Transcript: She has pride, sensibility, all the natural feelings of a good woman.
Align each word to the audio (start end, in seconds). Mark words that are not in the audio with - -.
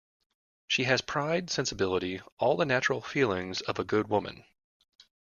She 0.67 0.85
has 0.85 0.99
pride, 1.01 1.51
sensibility, 1.51 2.21
all 2.39 2.57
the 2.57 2.65
natural 2.65 3.01
feelings 3.01 3.61
of 3.61 3.77
a 3.77 3.83
good 3.83 4.07
woman. 4.07 4.43